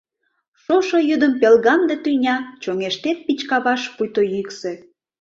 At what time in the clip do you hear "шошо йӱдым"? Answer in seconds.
0.63-1.33